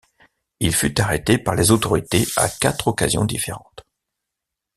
[0.59, 3.85] Il fut arrêté par les autorités à quatre occasions différentes.